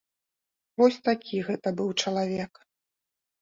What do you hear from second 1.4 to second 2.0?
гэта быў